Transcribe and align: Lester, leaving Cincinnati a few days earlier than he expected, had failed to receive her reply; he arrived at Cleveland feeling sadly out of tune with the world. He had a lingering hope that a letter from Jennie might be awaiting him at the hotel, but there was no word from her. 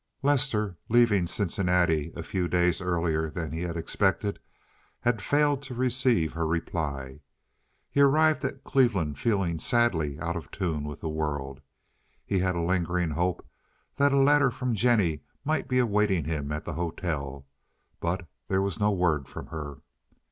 Lester, 0.23 0.77
leaving 0.89 1.27
Cincinnati 1.27 2.11
a 2.15 2.23
few 2.23 2.47
days 2.47 2.81
earlier 2.81 3.29
than 3.29 3.51
he 3.51 3.65
expected, 3.65 4.39
had 5.01 5.21
failed 5.21 5.61
to 5.61 5.75
receive 5.75 6.33
her 6.33 6.47
reply; 6.47 7.19
he 7.87 8.01
arrived 8.01 8.43
at 8.43 8.63
Cleveland 8.63 9.19
feeling 9.19 9.59
sadly 9.59 10.19
out 10.19 10.35
of 10.35 10.49
tune 10.49 10.85
with 10.85 11.01
the 11.01 11.07
world. 11.07 11.61
He 12.25 12.39
had 12.39 12.55
a 12.55 12.61
lingering 12.63 13.11
hope 13.11 13.47
that 13.97 14.11
a 14.11 14.17
letter 14.17 14.49
from 14.49 14.73
Jennie 14.73 15.21
might 15.45 15.67
be 15.67 15.77
awaiting 15.77 16.25
him 16.25 16.51
at 16.51 16.65
the 16.65 16.73
hotel, 16.73 17.45
but 17.99 18.27
there 18.47 18.59
was 18.63 18.79
no 18.79 18.89
word 18.89 19.27
from 19.27 19.45
her. 19.49 19.81